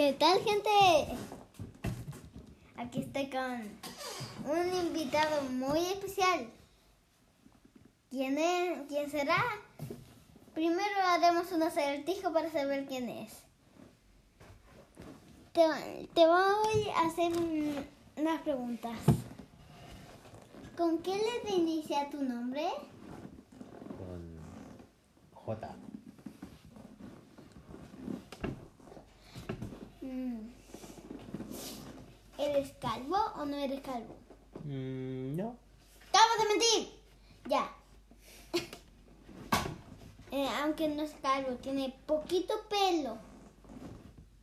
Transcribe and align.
¿Qué 0.00 0.14
tal, 0.14 0.40
gente? 0.40 0.70
Aquí 2.78 3.00
estoy 3.00 3.28
con 3.28 3.68
un 4.50 4.74
invitado 4.86 5.42
muy 5.42 5.78
especial. 5.80 6.48
¿Quién 8.08 8.38
es? 8.38 8.78
¿Quién 8.88 9.10
será? 9.10 9.36
Primero 10.54 10.96
haremos 11.06 11.52
un 11.52 11.64
acertijo 11.64 12.32
para 12.32 12.50
saber 12.50 12.86
quién 12.86 13.10
es. 13.10 13.42
Te, 15.52 16.08
te 16.14 16.26
voy 16.26 16.88
a 16.96 17.00
hacer 17.06 17.36
un- 17.36 17.84
unas 18.16 18.40
preguntas. 18.40 18.98
¿Con 20.78 20.96
qué 21.02 21.14
letra 21.14 21.50
inicia 21.54 22.08
tu 22.08 22.22
nombre? 22.22 22.66
con 23.98 24.38
J. 25.34 25.74
¿Eres 32.38 32.72
calvo 32.80 33.16
o 33.36 33.44
no 33.44 33.56
eres 33.56 33.80
calvo? 33.80 34.16
Mm, 34.64 35.36
no. 35.36 35.56
¡Acabo 36.08 36.42
de 36.42 36.48
mentir! 36.48 36.88
Ya. 37.46 37.70
Eh, 40.32 40.48
aunque 40.62 40.86
no 40.86 41.02
es 41.02 41.10
calvo, 41.20 41.56
tiene 41.56 41.92
poquito 42.06 42.54
pelo. 42.68 43.18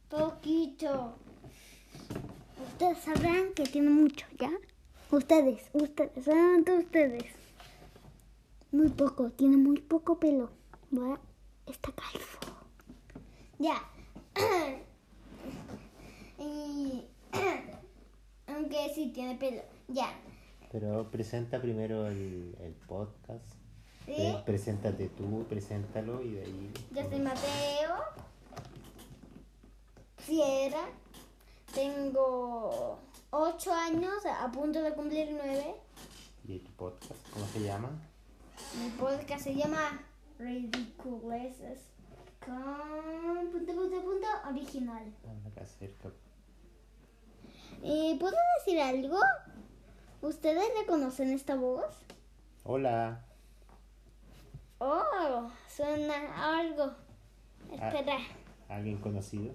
Poquito. 0.09 1.13
Ustedes 2.61 2.97
sabrán 3.05 3.53
que 3.53 3.63
tiene 3.63 3.89
mucho, 3.89 4.25
¿ya? 4.37 4.51
Ustedes, 5.09 5.69
ustedes, 5.71 6.25
solamente 6.25 6.77
ustedes. 6.77 7.23
Muy 8.73 8.89
poco, 8.89 9.29
tiene 9.29 9.55
muy 9.55 9.79
poco 9.79 10.19
pelo. 10.19 10.49
¿va? 10.93 11.21
Está 11.65 11.93
calvo. 11.93 12.57
Ya. 13.59 13.81
y. 16.47 17.07
aunque 18.47 18.89
sí 18.95 19.11
tiene 19.13 19.35
pelo. 19.35 19.61
Ya. 19.87 20.09
Pero 20.71 21.09
presenta 21.11 21.61
primero 21.61 22.07
el, 22.07 22.55
el 22.61 22.73
podcast. 22.87 23.45
¿Sí? 24.05 24.13
Pre- 24.15 24.43
preséntate 24.45 25.09
tú, 25.09 25.45
preséntalo 25.49 26.21
y 26.21 26.31
de 26.31 26.41
ahí. 26.43 26.73
Yo 26.91 27.09
soy 27.09 27.19
Mateo. 27.19 27.95
Sierra. 30.25 30.89
Tengo 31.73 32.97
8 33.31 33.73
años, 33.73 34.25
a 34.25 34.49
punto 34.51 34.81
de 34.81 34.93
cumplir 34.93 35.29
9. 35.31 35.75
¿Y 36.47 36.59
tu 36.59 36.71
podcast? 36.71 37.29
¿Cómo 37.33 37.45
se 37.47 37.61
llama? 37.61 37.89
Mi 38.81 38.89
podcast 38.91 39.43
se 39.43 39.53
llama 39.55 40.01
Ridiculeces 40.39 41.79
con 42.45 43.51
punto, 43.51 43.73
punto, 43.73 44.01
punto 44.03 44.27
original. 44.49 45.13
Acá 45.45 45.65
cerca. 45.65 46.09
¿Y 47.83 48.15
puedo 48.15 48.35
decir 48.57 48.81
algo? 48.81 49.19
¿Ustedes 50.21 50.63
reconocen 50.79 51.31
esta 51.31 51.55
voz? 51.55 51.85
Hola. 52.63 53.23
Oh, 54.79 55.49
suena 55.67 56.59
algo. 56.59 56.91
Espera. 57.71 58.17
¿Alguien 58.69 58.97
conocido? 58.97 59.53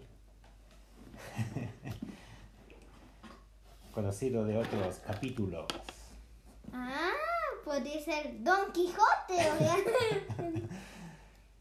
conocido 3.92 4.44
de 4.44 4.56
otros 4.56 4.96
capítulos. 4.98 5.66
Ah, 6.72 7.12
podría 7.64 8.00
ser 8.00 8.42
Don 8.42 8.72
Quijote. 8.72 9.36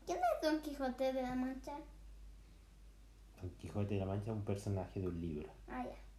¿Quién 0.05 0.17
es 0.17 0.41
Don 0.41 0.61
Quijote 0.61 1.13
de 1.13 1.21
la 1.21 1.35
Mancha? 1.35 1.73
Don 3.41 3.49
Quijote 3.57 3.95
de 3.95 3.99
la 3.99 4.05
Mancha 4.05 4.31
es 4.31 4.37
un 4.37 4.45
personaje 4.45 4.99
de 5.01 5.07
un 5.07 5.19
libro. 5.19 5.49
Ah, 5.67 5.83
ya. 5.83 6.10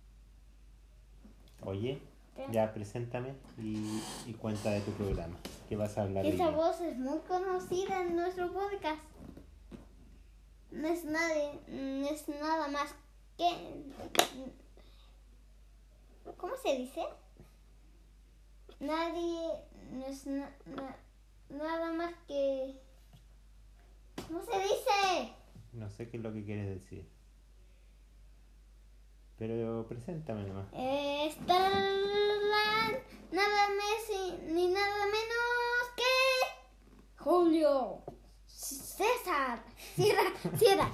Oye, 1.64 2.00
¿Qué? 2.34 2.46
ya 2.50 2.72
preséntame 2.72 3.34
y, 3.58 4.00
y 4.26 4.34
cuenta 4.34 4.70
de 4.70 4.80
tu 4.80 4.90
programa. 4.92 5.36
¿Qué 5.68 5.76
vas 5.76 5.96
a 5.98 6.02
hablar 6.02 6.26
Esa 6.26 6.50
voz 6.50 6.80
es 6.80 6.96
muy 6.98 7.18
conocida 7.20 8.00
en 8.02 8.16
nuestro 8.16 8.52
podcast. 8.52 9.00
No 10.70 10.88
es 10.88 11.04
nadie, 11.04 11.60
no 11.68 12.06
es 12.08 12.28
nada 12.28 12.68
más 12.68 12.94
que. 13.36 13.46
¿Cómo 16.36 16.54
se 16.56 16.76
dice? 16.78 17.02
Nadie, 18.80 19.52
no 19.92 20.06
es 20.06 20.26
na- 20.26 20.56
na- 20.66 20.96
nada 21.50 21.92
más 21.92 22.12
que. 22.26 22.74
¿Cómo 24.26 24.42
se 24.44 24.58
dice? 24.58 25.32
No 25.72 25.88
sé 25.90 26.08
qué 26.08 26.16
es 26.16 26.22
lo 26.22 26.32
que 26.32 26.44
quieres 26.44 26.68
decir. 26.80 27.06
Pero 29.42 29.84
preséntame 29.88 30.44
nomás. 30.44 30.66
Está 30.72 31.68
nada 33.32 33.68
más 33.76 34.46
ni 34.46 34.68
nada 34.68 35.04
menos 35.06 35.82
que 35.96 37.18
Julio 37.18 38.02
César. 38.46 39.64
Cierra, 39.96 40.22
cierra. 40.56 40.88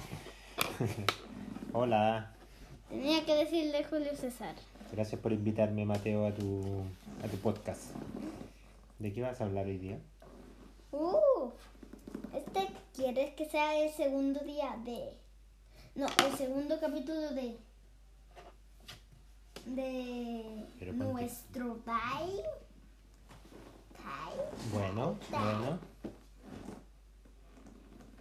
Hola, 1.73 2.33
Tenía 2.89 3.23
que 3.23 3.35
decirle 3.35 3.83
Julio 3.83 4.15
César. 4.15 4.55
gracias 4.93 5.21
por 5.21 5.31
invitarme 5.31 5.85
Mateo 5.85 6.25
a 6.25 6.31
tu, 6.33 6.81
a 7.23 7.27
tu 7.27 7.37
podcast. 7.37 7.91
¿De 8.97 9.13
qué 9.13 9.21
vas 9.21 9.39
a 9.41 9.43
hablar 9.43 9.67
hoy 9.67 9.77
día? 9.77 9.99
Uh, 10.91 11.51
este 12.33 12.67
quieres 12.95 13.31
que 13.35 13.45
sea 13.45 13.79
el 13.79 13.91
segundo 13.91 14.39
día 14.39 14.75
de. 14.83 15.13
No, 15.93 16.07
el 16.07 16.35
segundo 16.35 16.79
capítulo 16.79 17.29
de. 17.29 17.68
De 19.69 20.65
nuestro. 20.93 21.77
Time. 21.85 22.43
Bueno, 24.73 25.19
bueno. 25.29 25.79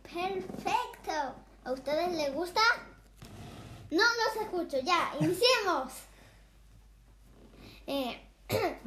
Perfecto. 0.03 1.35
¿A 1.65 1.73
ustedes 1.73 2.15
les 2.17 2.35
gusta? 2.35 2.61
No 3.91 4.03
los 4.03 4.43
escucho. 4.43 4.79
Ya, 4.85 5.11
iniciemos. 5.21 5.93
Eh, 7.87 8.21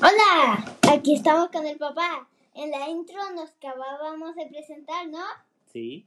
Hola, 0.00 0.64
aquí 0.92 1.16
estamos 1.16 1.48
con 1.50 1.66
el 1.66 1.78
papá. 1.78 2.28
En 2.54 2.70
la 2.70 2.88
intro 2.88 3.18
nos 3.34 3.50
acabábamos 3.50 4.34
de 4.36 4.46
presentar, 4.46 5.08
¿no? 5.08 5.24
Sí. 5.72 6.06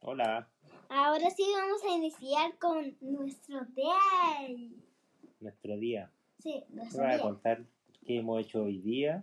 Hola. 0.00 0.48
Ahora 0.88 1.30
sí 1.30 1.44
vamos 1.54 1.82
a 1.84 1.88
iniciar 1.88 2.58
con 2.58 2.96
nuestro 3.00 3.60
day. 3.76 4.74
Nuestro 5.40 5.76
día. 5.76 6.10
Sí, 6.40 6.64
¿Me 6.70 6.76
nuestro 6.82 7.02
vas 7.02 7.12
a 7.12 7.14
día. 7.14 7.22
contar 7.22 7.64
qué 8.04 8.18
hemos 8.18 8.40
hecho 8.40 8.62
hoy 8.64 8.78
día? 8.78 9.22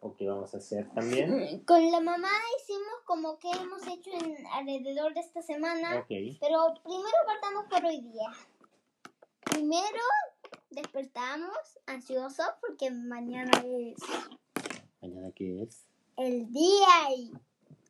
¿O 0.00 0.16
qué 0.16 0.26
vamos 0.26 0.54
a 0.54 0.56
hacer 0.58 0.88
también? 0.90 1.60
Con 1.66 1.90
la 1.92 2.00
mamá 2.00 2.30
hicimos 2.60 2.94
como 3.04 3.38
que 3.38 3.50
hemos 3.50 3.86
hecho 3.86 4.10
en 4.12 4.46
alrededor 4.48 5.14
de 5.14 5.20
esta 5.20 5.42
semana, 5.42 5.98
Ok. 6.00 6.06
pero 6.40 6.74
primero 6.82 7.16
partamos 7.26 7.66
por 7.70 7.84
hoy 7.84 8.00
día. 8.00 8.28
Primero 9.44 10.00
despertamos 10.70 11.78
ansiosos 11.86 12.46
porque 12.60 12.90
mañana 12.90 13.52
es 13.64 13.96
¿Mañana 15.00 15.30
qué 15.34 15.62
es? 15.62 15.88
el 16.18 16.52
día 16.52 17.14
y 17.16 17.32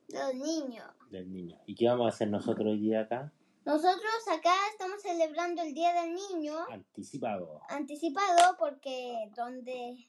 los 0.08 0.34
niños. 0.34 0.86
Del 1.10 1.32
niño. 1.32 1.58
¿Y 1.66 1.74
qué 1.74 1.88
vamos 1.88 2.06
a 2.06 2.08
hacer 2.14 2.28
nosotros 2.28 2.66
hoy 2.66 2.78
día 2.78 3.00
acá? 3.00 3.32
Nosotros 3.64 4.28
acá 4.30 4.54
estamos 4.70 5.00
celebrando 5.02 5.62
el 5.62 5.74
Día 5.74 5.92
del 5.92 6.14
Niño 6.14 6.54
Anticipado. 6.70 7.60
anticipado 7.68 8.56
porque 8.58 9.30
donde 9.36 10.08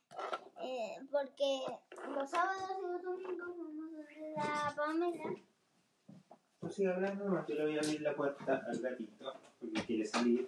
eh, 0.61 0.97
porque 1.11 1.61
los 2.13 2.29
sábados 2.29 2.71
y 2.77 2.87
los 2.87 3.03
domingos 3.03 3.49
vamos 3.57 3.93
a 3.93 4.07
ver 4.07 4.39
a 4.39 4.73
Pamela 4.75 5.23
No 6.61 6.69
sigue 6.69 6.89
hablando, 6.89 7.25
nomás 7.25 7.47
yo 7.47 7.55
le 7.55 7.65
voy 7.65 7.77
a 7.77 7.81
abrir 7.81 8.01
la 8.01 8.15
puerta 8.15 8.63
al 8.65 8.79
gatito 8.79 9.33
porque 9.59 9.81
quiere 9.85 10.05
salir. 10.05 10.47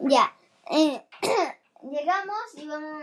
Ya, 0.00 0.36
eh, 0.70 1.06
llegamos 1.90 2.54
y, 2.54 2.66
vamos, 2.66 3.02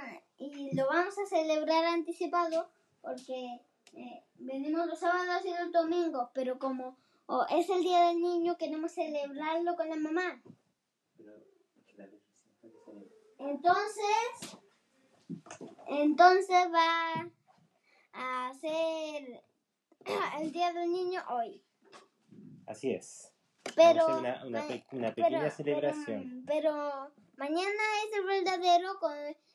y 0.51 0.75
lo 0.75 0.87
vamos 0.87 1.17
a 1.17 1.25
celebrar 1.25 1.85
anticipado 1.85 2.69
porque 3.01 3.61
eh, 3.93 4.23
venimos 4.35 4.87
los 4.87 4.99
sábados 4.99 5.45
y 5.45 5.49
los 5.49 5.71
domingos, 5.71 6.29
pero 6.33 6.57
como 6.59 6.97
oh, 7.27 7.45
es 7.49 7.69
el 7.69 7.81
Día 7.81 8.07
del 8.07 8.21
Niño, 8.21 8.57
queremos 8.57 8.91
celebrarlo 8.93 9.75
con 9.75 9.89
la 9.89 9.95
mamá. 9.95 10.41
Entonces, 13.39 14.57
entonces 15.87 16.67
va 16.73 17.29
a 18.13 18.53
ser 18.59 19.43
el 20.41 20.51
Día 20.51 20.71
del 20.73 20.91
Niño 20.91 21.21
hoy. 21.29 21.63
Así 22.67 22.91
es. 22.91 23.29
Pero, 23.75 24.19
una, 24.19 24.45
una, 24.45 24.61
ma- 24.61 24.67
pe- 24.67 24.85
una 24.91 25.13
pero- 25.13 25.27
pequeña 25.27 25.49
celebración. 25.49 26.43
Pero, 26.45 26.71
pero 26.71 27.11
mañana 27.35 27.83
es 28.05 28.17
el 28.17 28.25
verdadero 28.25 28.99
con, 28.99 29.13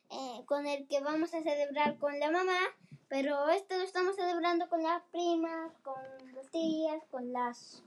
eh, 0.09 0.43
con 0.45 0.65
el 0.67 0.87
que 0.87 1.01
vamos 1.01 1.33
a 1.33 1.41
celebrar 1.41 1.97
con 1.97 2.19
la 2.19 2.31
mamá, 2.31 2.57
Pero 3.07 3.49
esto 3.49 3.75
lo 3.75 3.83
estamos 3.83 4.15
celebrando 4.15 4.69
con 4.69 4.83
las 4.83 5.01
primas, 5.11 5.73
con 5.81 5.95
las 6.35 6.47
tías, 6.51 7.03
con 7.09 7.33
las... 7.33 7.83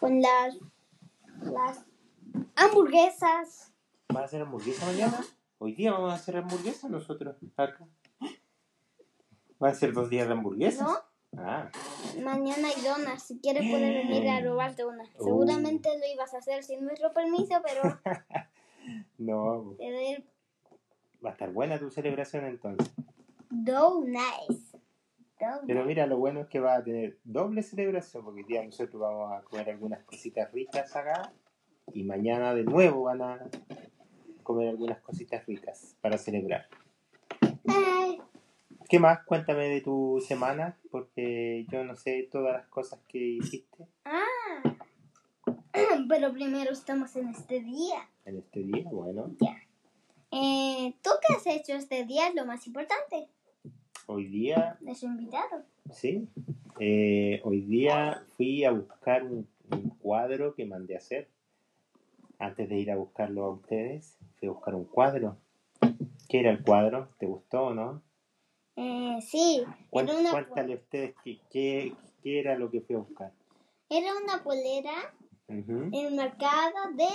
Con 0.00 0.20
las... 0.20 0.56
Las 1.42 1.84
hamburguesas. 2.56 3.72
¿Vas 4.08 4.22
a 4.22 4.24
hacer 4.24 4.42
hamburguesa 4.42 4.86
mañana? 4.86 5.24
Hoy 5.58 5.74
día 5.74 5.92
vamos 5.92 6.12
a 6.12 6.16
hacer 6.16 6.36
hamburguesa 6.36 6.88
nosotros 6.88 7.36
acá. 7.56 7.86
¿Va 9.62 9.68
a 9.68 9.74
ser 9.74 9.92
dos 9.92 10.10
días 10.10 10.26
de 10.26 10.32
hamburguesas? 10.32 10.82
¿No? 10.86 11.07
Ah, 11.36 11.70
Mañana 12.22 12.68
hay 12.68 12.82
donas. 12.82 13.22
Si 13.22 13.38
quieres 13.38 13.62
puedes 13.70 14.08
venir 14.08 14.28
a 14.28 14.40
robarte 14.40 14.84
una. 14.84 15.04
Seguramente 15.12 15.88
lo 15.98 16.06
ibas 16.12 16.34
a 16.34 16.38
hacer 16.38 16.62
sin 16.64 16.84
nuestro 16.84 17.12
permiso, 17.12 17.54
pero 17.64 17.82
no. 19.18 19.76
Va 21.24 21.30
a 21.30 21.32
estar 21.32 21.50
buena 21.52 21.78
tu 21.78 21.90
celebración 21.90 22.44
entonces. 22.46 22.90
donuts. 23.50 24.72
Donuts. 25.38 25.64
Pero 25.66 25.84
mira, 25.84 26.06
lo 26.06 26.16
bueno 26.18 26.40
es 26.40 26.46
que 26.48 26.58
va 26.60 26.76
a 26.76 26.82
tener 26.82 27.18
doble 27.24 27.62
celebración, 27.62 28.24
porque 28.24 28.42
día 28.44 28.64
nosotros 28.64 29.00
vamos 29.00 29.32
a 29.32 29.42
comer 29.42 29.70
algunas 29.70 30.02
cositas 30.04 30.50
ricas 30.52 30.96
acá 30.96 31.32
y 31.92 32.02
mañana 32.04 32.54
de 32.54 32.64
nuevo 32.64 33.02
van 33.04 33.22
a 33.22 33.38
comer 34.42 34.68
algunas 34.68 34.98
cositas 35.00 35.46
ricas 35.46 35.96
para 36.00 36.18
celebrar. 36.18 36.66
Ay, 37.68 38.20
¿Qué 38.88 38.98
más? 38.98 39.20
Cuéntame 39.26 39.68
de 39.68 39.80
tu 39.82 40.18
semana, 40.26 40.78
porque 40.90 41.66
yo 41.70 41.84
no 41.84 41.94
sé 41.96 42.26
todas 42.30 42.54
las 42.54 42.66
cosas 42.68 42.98
que 43.08 43.18
hiciste 43.18 43.86
ah. 44.04 44.24
Pero 46.08 46.32
primero 46.32 46.72
estamos 46.72 47.14
en 47.16 47.28
este 47.28 47.60
día. 47.60 48.08
en 48.24 48.38
este 48.38 48.60
día. 48.60 48.84
Bueno, 48.90 49.30
Eh, 50.30 50.94
¿Tú 51.02 51.10
qué 51.26 51.34
has 51.34 51.46
hecho 51.46 51.74
este 51.74 52.04
día? 52.04 52.28
Es 52.28 52.34
lo 52.34 52.44
más 52.46 52.66
importante. 52.66 53.28
hoy 54.06 54.26
día, 54.26 54.76
De 54.80 54.94
su 54.94 55.06
invitado. 55.06 55.64
sí, 55.92 56.28
eh, 56.80 57.40
hoy 57.44 57.60
día 57.62 58.24
fui 58.36 58.64
a 58.64 58.70
buscar 58.72 59.24
un, 59.24 59.46
un 59.70 59.90
cuadro 59.98 60.54
que 60.54 60.64
mandé 60.64 60.94
a 60.94 60.98
hacer. 60.98 61.28
Antes 62.38 62.68
de 62.68 62.76
ir 62.78 62.90
a 62.90 62.96
buscarlo 62.96 63.44
a 63.44 63.50
ustedes, 63.50 64.16
fui 64.38 64.48
a 64.48 64.52
buscar 64.52 64.74
un 64.74 64.84
cuadro. 64.84 65.36
¿Qué 66.28 66.40
era 66.40 66.50
el 66.50 66.62
cuadro? 66.62 67.08
¿Te 67.18 67.26
gustó 67.26 67.64
o 67.66 67.74
no? 67.74 68.02
Eh, 68.80 69.18
sí, 69.22 69.64
Cuént- 69.90 70.08
era 70.10 70.18
una, 70.20 70.30
Cuéntale 70.30 70.74
a 70.74 70.76
ustedes 70.76 71.14
qué, 71.50 71.92
era 72.22 72.56
lo 72.56 72.70
que 72.70 72.80
fui 72.80 72.94
a 72.94 72.98
buscar. 72.98 73.32
era 73.90 74.12
una 74.16 74.42
polera 74.44 75.12
Ujú. 75.48 75.88
enmarcada 75.92 76.92
de... 76.94 77.08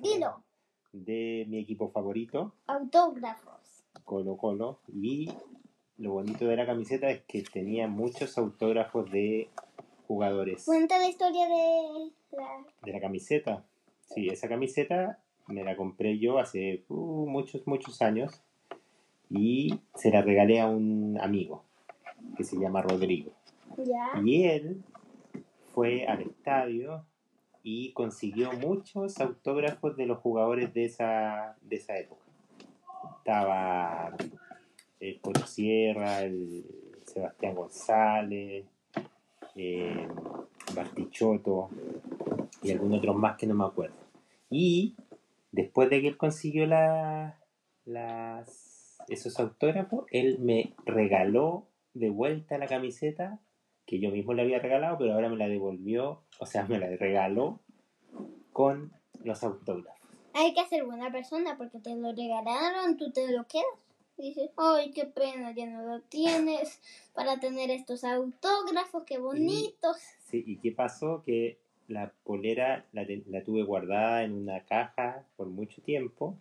Dilo. 0.00 0.42
De 0.92 1.46
mi 1.48 1.60
equipo 1.60 1.88
favorito, 1.90 2.52
Autógrafos. 2.66 3.84
Colo 4.04 4.36
Colo. 4.36 4.80
Y 4.92 5.30
lo 5.96 6.12
bonito 6.12 6.44
de 6.46 6.56
la 6.56 6.66
camiseta 6.66 7.08
es 7.10 7.22
que 7.22 7.42
tenía 7.42 7.86
muchos 7.88 8.36
autógrafos 8.36 9.10
de 9.10 9.48
jugadores 10.06 10.64
Cuenta 10.66 10.98
la 10.98 11.08
historia 11.08 11.46
de 11.48 12.10
la... 12.32 12.66
de 12.82 12.92
la 12.92 13.00
camiseta. 13.00 13.64
Sí, 14.14 14.28
esa 14.28 14.46
camiseta 14.48 15.22
me 15.46 15.64
la 15.64 15.74
compré 15.76 16.18
yo 16.18 16.38
hace 16.38 16.84
uh, 16.88 17.26
muchos, 17.26 17.66
muchos 17.66 18.02
años 18.02 18.42
y 19.30 19.78
se 19.94 20.10
la 20.10 20.20
regalé 20.22 20.60
a 20.60 20.66
un 20.68 21.18
amigo 21.20 21.64
que 22.36 22.44
se 22.44 22.58
llama 22.58 22.82
Rodrigo. 22.82 23.32
Ya. 23.78 24.20
Y 24.24 24.44
él 24.44 24.82
fue 25.74 26.06
al 26.06 26.22
estadio 26.22 27.04
y 27.62 27.92
consiguió 27.92 28.52
muchos 28.52 29.20
autógrafos 29.20 29.96
de 29.96 30.06
los 30.06 30.18
jugadores 30.18 30.74
de 30.74 30.84
esa, 30.86 31.56
de 31.62 31.76
esa 31.76 31.96
época. 31.98 32.20
Estaba 33.18 34.16
el 34.98 35.20
Sierra, 35.46 36.22
el 36.22 36.64
Sebastián 37.06 37.54
González, 37.54 38.64
eh, 39.54 40.08
Bartichotto 40.74 41.70
y 42.62 42.70
algún 42.72 42.92
otro 42.94 43.14
más 43.14 43.36
que 43.36 43.46
no 43.46 43.54
me 43.54 43.64
acuerdo. 43.64 43.96
Y 44.50 44.96
después 45.52 45.88
de 45.90 46.00
que 46.00 46.08
él 46.08 46.16
consiguió 46.16 46.66
la- 46.66 47.38
las, 47.84 48.69
esos 49.10 49.38
autógrafos, 49.38 50.06
él 50.10 50.38
me 50.38 50.74
regaló 50.86 51.66
de 51.94 52.10
vuelta 52.10 52.58
la 52.58 52.66
camiseta 52.66 53.40
que 53.84 53.98
yo 53.98 54.10
mismo 54.10 54.34
le 54.34 54.42
había 54.42 54.60
regalado, 54.60 54.98
pero 54.98 55.14
ahora 55.14 55.28
me 55.28 55.36
la 55.36 55.48
devolvió, 55.48 56.22
o 56.38 56.46
sea, 56.46 56.64
me 56.64 56.78
la 56.78 56.86
regaló 56.96 57.60
con 58.52 58.92
los 59.24 59.42
autógrafos. 59.42 60.00
Hay 60.32 60.54
que 60.54 60.64
ser 60.66 60.84
buena 60.84 61.10
persona 61.10 61.56
porque 61.58 61.80
te 61.80 61.96
lo 61.96 62.12
regalaron, 62.12 62.96
tú 62.96 63.10
te 63.10 63.32
lo 63.32 63.46
quedas. 63.48 63.64
Y 64.16 64.28
dices, 64.28 64.50
ay, 64.56 64.92
qué 64.92 65.06
pena, 65.06 65.52
ya 65.52 65.66
no 65.66 65.82
lo 65.82 66.02
tienes 66.02 66.80
para 67.14 67.40
tener 67.40 67.70
estos 67.70 68.04
autógrafos, 68.04 69.02
qué 69.04 69.18
bonitos. 69.18 69.96
Sí, 70.26 70.44
¿y 70.46 70.58
qué 70.58 70.72
pasó? 70.72 71.22
Que 71.24 71.58
la 71.88 72.12
polera 72.22 72.86
la, 72.92 73.04
la 73.26 73.42
tuve 73.42 73.64
guardada 73.64 74.22
en 74.22 74.34
una 74.34 74.64
caja 74.66 75.26
por 75.36 75.48
mucho 75.48 75.82
tiempo 75.82 76.38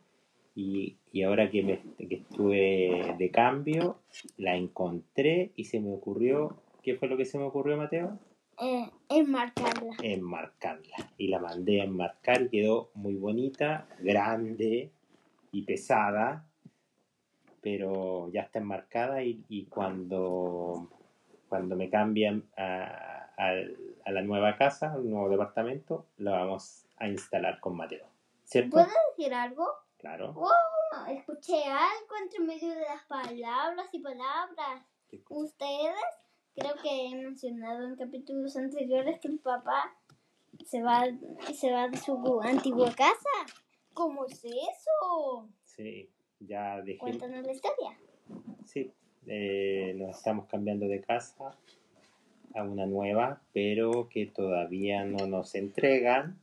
y, 0.60 0.98
y 1.14 1.24
ahora 1.24 1.50
que, 1.50 1.64
me, 1.64 1.82
que 2.08 2.16
estuve 2.16 3.16
de 3.18 3.32
cambio, 3.32 4.00
la 4.38 4.56
encontré 4.56 5.52
y 5.56 5.66
se 5.66 5.80
me 5.80 5.94
ocurrió, 5.94 6.58
¿qué 6.84 6.96
fue 6.96 7.08
lo 7.08 7.16
que 7.18 7.26
se 7.26 7.38
me 7.38 7.46
ocurrió, 7.46 7.78
Mateo? 7.78 8.20
Eh, 8.62 8.90
enmarcarla. 9.08 9.96
enmarcarla. 10.04 10.98
Y 11.18 11.28
la 11.30 11.40
mandé 11.40 11.80
a 11.82 11.86
enmarcar 11.86 12.42
y 12.42 12.50
quedó 12.50 12.90
muy 12.94 13.16
bonita, 13.16 13.88
grande 14.02 14.92
y 15.52 15.62
pesada, 15.64 16.46
pero 17.62 18.30
ya 18.32 18.42
está 18.42 18.60
enmarcada 18.60 19.24
y, 19.24 19.44
y 19.50 19.66
cuando, 19.66 20.90
cuando 21.48 21.76
me 21.76 21.90
cambian 21.90 22.44
a, 22.58 23.32
a- 23.38 23.54
a 24.06 24.12
la 24.12 24.22
nueva 24.22 24.58
casa, 24.58 24.94
al 24.94 25.10
nuevo 25.10 25.30
departamento, 25.30 26.06
la 26.18 26.32
vamos 26.32 26.86
a 26.98 27.08
instalar 27.08 27.60
con 27.60 27.78
Mateo. 27.78 28.06
¿Cierto? 28.44 28.72
¿Puedo 28.72 28.88
decir 29.16 29.34
algo? 29.34 29.68
Claro. 30.00 30.34
Oh, 30.36 31.12
escuché 31.12 31.64
algo 31.66 32.16
entre 32.22 32.40
medio 32.40 32.70
de 32.70 32.82
las 32.82 33.04
palabras 33.04 33.88
y 33.92 34.00
palabras. 34.00 34.84
Ustedes, 35.30 35.96
creo 36.56 36.76
que 36.82 37.08
he 37.08 37.16
mencionado 37.16 37.86
en 37.86 37.96
capítulos 37.96 38.56
anteriores 38.56 39.20
que 39.20 39.28
el 39.28 39.40
papá 39.40 39.94
se 40.66 40.82
va, 40.82 41.06
se 41.54 41.72
va 41.72 41.90
de 41.90 41.98
su 41.98 42.42
antigua 42.42 42.92
casa. 42.96 43.46
¿Cómo 43.94 44.26
es 44.26 44.44
eso? 44.46 45.50
Sí, 45.66 46.10
ya 46.40 46.82
dejé. 46.82 47.00
Cuéntanos 47.00 47.46
la 47.46 47.52
historia. 47.52 47.98
Sí, 48.66 48.94
eh, 49.28 49.94
nos 49.98 50.18
estamos 50.18 50.48
cambiando 50.48 50.88
de 50.88 51.02
casa 51.02 51.56
a 52.56 52.64
una 52.64 52.86
nueva, 52.86 53.42
pero 53.52 54.08
que 54.10 54.28
todavía 54.28 55.04
no 55.04 55.28
nos 55.28 55.56
entregan. 55.56 56.40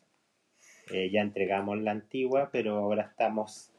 Eh, 0.91 1.11
ya 1.11 1.21
entregamos 1.21 1.79
la 1.79 1.91
antigua, 1.91 2.51
pero 2.53 2.77
ahora 2.77 3.03
estamos 3.03 3.73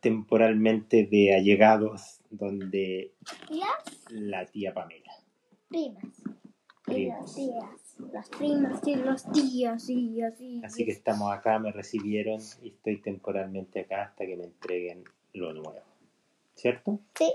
temporalmente 0.00 1.04
de 1.04 1.34
allegados 1.34 2.20
donde 2.30 3.12
Las 3.50 4.10
la 4.10 4.46
tía 4.46 4.72
Pamela. 4.72 5.12
primas. 5.68 6.04
Y 6.86 7.06
las 7.06 7.34
tías. 7.34 7.96
Las 8.12 8.28
primas 8.30 8.86
y 8.86 8.94
los 8.94 9.30
tíos 9.32 9.90
y 9.90 10.22
así. 10.22 10.62
Así 10.64 10.84
que 10.84 10.92
estamos 10.92 11.30
acá, 11.32 11.58
me 11.58 11.72
recibieron 11.72 12.40
y 12.62 12.68
estoy 12.68 12.98
temporalmente 13.02 13.80
acá 13.80 14.04
hasta 14.04 14.24
que 14.24 14.36
me 14.36 14.44
entreguen 14.44 15.04
lo 15.34 15.52
nuevo. 15.52 15.82
¿Cierto? 16.54 17.00
Sí. 17.14 17.34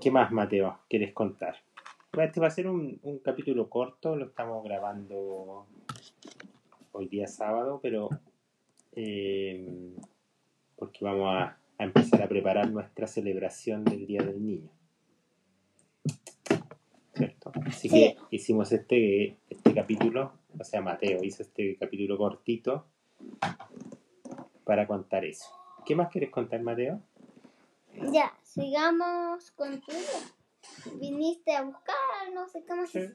¿Qué 0.00 0.10
más, 0.10 0.32
Mateo, 0.32 0.80
quieres 0.88 1.12
contar? 1.12 1.56
Este 2.12 2.40
va 2.40 2.48
a 2.48 2.50
ser 2.50 2.68
un, 2.68 3.00
un 3.02 3.18
capítulo 3.20 3.70
corto, 3.70 4.16
lo 4.16 4.26
estamos 4.26 4.62
grabando 4.64 5.66
hoy 6.92 7.08
día 7.08 7.26
sábado, 7.26 7.80
pero 7.82 8.10
eh, 8.92 9.96
porque 10.76 11.04
vamos 11.04 11.34
a, 11.34 11.58
a 11.78 11.84
empezar 11.84 12.22
a 12.22 12.28
preparar 12.28 12.70
nuestra 12.70 13.06
celebración 13.06 13.84
del 13.84 14.06
Día 14.06 14.22
del 14.22 14.44
Niño. 14.44 14.70
¿Cierto? 17.14 17.50
Así 17.66 17.88
Sí. 17.88 17.94
que 17.94 18.16
hicimos 18.30 18.72
este, 18.72 19.38
este 19.48 19.72
capítulo, 19.74 20.32
o 20.58 20.64
sea, 20.64 20.82
Mateo 20.82 21.22
hizo 21.24 21.42
este 21.42 21.76
capítulo 21.78 22.18
cortito 22.18 22.86
para 24.64 24.86
contar 24.86 25.24
eso. 25.24 25.48
¿Qué 25.86 25.94
más 25.96 26.10
quieres 26.10 26.30
contar, 26.30 26.60
Mateo? 26.62 27.00
Ya, 28.12 28.32
sigamos 28.42 29.50
contigo. 29.52 29.98
Viniste 31.00 31.54
a 31.54 31.62
buscar, 31.62 32.32
no 32.34 32.48
sé 32.48 32.64
qué 32.64 32.74
más. 32.74 32.90
Sí. 32.90 33.08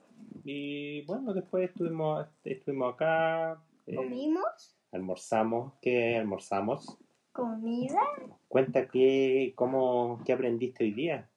Y 0.44 1.06
bueno, 1.06 1.34
después 1.34 1.70
estuvimos, 1.70 2.27
estuvimos 2.44 2.94
acá, 2.94 3.62
eh, 3.86 3.96
¿Comimos? 3.96 4.77
almorzamos. 4.92 5.74
¿Qué 5.82 6.18
almorzamos? 6.18 6.98
¿Comida? 7.32 8.01
Cuenta 8.48 8.88
qué, 8.88 9.54
cómo, 9.56 10.22
qué 10.25 10.34
aprendiste 10.34 10.84
hoy 10.84 10.92
día. 10.92 11.30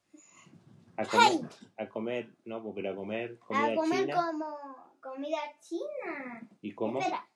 A 0.97 1.05
comer, 1.07 1.49
a 1.79 1.89
comer, 1.89 2.37
no, 2.45 2.75
pero 2.75 2.93
a 2.93 2.95
comer 2.95 3.39
comida 3.39 3.73
a 3.73 3.75
comer 3.75 4.01
china. 4.07 4.15
como 4.15 4.57
comida 5.01 5.39
china. 5.61 6.49
¿Y 6.61 6.75
cómo? 6.75 6.99
Espera. 6.99 7.27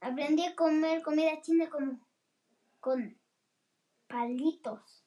aprendí 0.00 0.44
a 0.44 0.54
comer 0.54 1.02
comida 1.02 1.40
china 1.40 1.68
como 1.68 1.98
con 2.78 3.18
palitos 4.06 4.99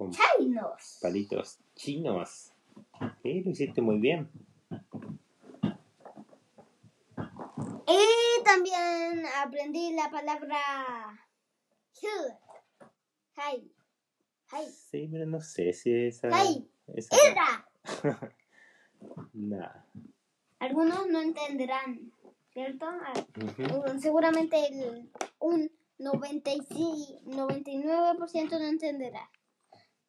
Con 0.00 0.12
chinos. 0.12 0.98
palitos 1.02 1.58
chinos. 1.74 2.54
Sí, 3.22 3.42
lo 3.42 3.50
hiciste 3.50 3.82
muy 3.82 3.98
bien. 3.98 4.30
Y 7.86 8.42
también 8.42 9.26
aprendí 9.44 9.92
la 9.92 10.10
palabra. 10.10 10.56
Hi. 12.00 13.70
Hi. 14.52 14.70
Sí, 14.90 15.06
pero 15.12 15.26
no 15.26 15.42
sé 15.42 15.74
si 15.74 15.92
esa... 15.92 16.30
Ay. 16.32 16.66
esa. 16.94 17.68
Nah. 19.34 19.84
Algunos 20.60 21.08
no 21.08 21.20
entenderán, 21.20 22.10
¿cierto? 22.54 22.86
Ah. 22.86 23.12
Seguramente 24.00 24.66
el, 24.66 25.10
un 25.40 25.70
96, 25.98 27.18
99% 27.26 28.50
no 28.50 28.66
entenderá 28.66 29.30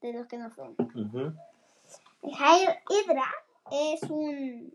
de 0.01 0.13
los 0.13 0.27
que 0.27 0.37
no 0.37 0.49
son. 0.51 0.75
Ujú. 0.95 1.33
Hail 2.39 2.69
Hydra 2.89 3.25
es 3.71 4.01
un 4.09 4.73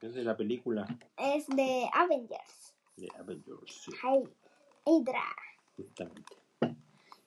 Es 0.00 0.14
de 0.14 0.22
la 0.24 0.36
película 0.36 0.84
es 1.16 1.46
de 1.48 1.88
Avengers. 1.92 2.74
de 2.96 3.08
Avengers, 3.18 3.72
sí, 3.84 3.92
Hydra. 4.86 5.24
justamente. 5.76 6.36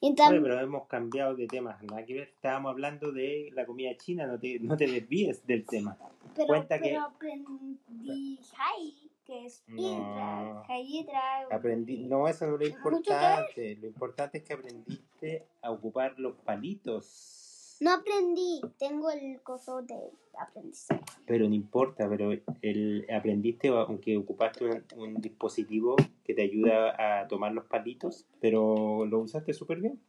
Y 0.00 0.10
Oye, 0.10 0.40
pero 0.40 0.60
hemos 0.60 0.86
cambiado 0.86 1.34
de 1.34 1.48
tema. 1.48 1.76
Nada 1.82 2.04
que 2.06 2.14
ver. 2.14 2.28
Estábamos 2.28 2.70
hablando 2.70 3.10
de 3.10 3.50
la 3.52 3.66
comida 3.66 3.96
china. 3.96 4.28
No 4.28 4.38
te, 4.38 4.60
no 4.60 4.76
te 4.76 4.86
desvíes 4.86 5.44
del 5.44 5.66
tema. 5.66 5.98
pero, 6.36 6.46
cuenta 6.46 6.78
que- 6.78 6.90
pero 6.90 7.02
aprendí 7.02 8.38
Hai, 8.56 9.07
que 9.28 9.44
es. 9.44 9.62
No. 9.68 10.64
Hydra. 10.66 11.46
Aprendí. 11.50 12.06
No, 12.06 12.26
eso 12.26 12.46
no 12.46 12.54
es 12.54 12.60
lo 12.60 12.66
importante. 12.66 13.76
Lo 13.76 13.86
importante 13.86 14.38
es 14.38 14.44
que 14.44 14.54
aprendiste 14.54 15.46
a 15.60 15.70
ocupar 15.70 16.18
los 16.18 16.34
palitos. 16.36 17.76
No 17.80 17.92
aprendí, 17.92 18.60
tengo 18.78 19.10
el 19.10 19.40
coso 19.42 19.82
de 19.82 19.94
aprendizaje. 20.36 21.04
Pero 21.26 21.46
no 21.48 21.54
importa, 21.54 22.08
pero 22.08 22.32
el, 22.62 23.06
aprendiste, 23.14 23.68
aunque 23.68 24.16
ocupaste 24.16 24.64
un, 24.64 24.84
un 24.96 25.14
dispositivo 25.20 25.94
que 26.24 26.34
te 26.34 26.42
ayuda 26.42 27.20
a 27.20 27.28
tomar 27.28 27.52
los 27.52 27.66
palitos, 27.66 28.26
pero 28.40 29.06
lo 29.06 29.20
usaste 29.20 29.52
súper 29.52 29.80
bien, 29.80 30.00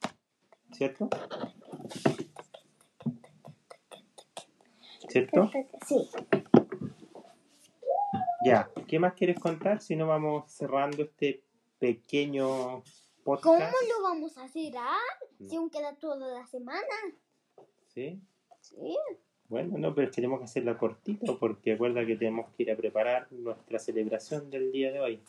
¿cierto? 0.72 1.10
¿Cierto? 5.08 5.52
Sí. 5.86 6.10
Ya, 8.46 8.70
¿qué 8.88 9.00
más 9.00 9.14
quieres 9.14 9.40
contar? 9.40 9.82
Si 9.82 9.96
no 9.96 10.08
vamos 10.08 10.52
cerrando 10.52 11.04
este 11.04 11.44
pequeño 11.78 12.48
¿Cómo 12.48 12.84
podcast. 13.24 13.76
lo 13.88 14.04
vamos 14.04 14.38
a 14.38 14.44
hacer? 14.44 14.74
Ah? 14.78 14.96
Si 15.48 15.56
aún 15.56 15.70
queda 15.70 15.96
toda 15.96 16.28
la 16.40 16.46
semana. 16.48 16.82
¿Sí? 17.88 18.22
Sí. 18.62 18.98
Bueno, 19.50 19.78
no, 19.78 19.94
pero 19.96 20.12
queremos 20.12 20.40
que 20.40 20.46
hacerla 20.46 20.78
cortito 20.78 21.38
porque 21.40 21.74
acuerda 21.74 22.06
que 22.06 22.16
tenemos 22.16 22.50
que 22.56 22.64
ir 22.64 22.72
a 22.72 22.78
preparar 22.78 23.28
nuestra 23.32 23.80
celebración 23.80 24.50
del 24.50 24.72
día 24.72 24.92
de 24.92 25.00
hoy. 25.00 25.20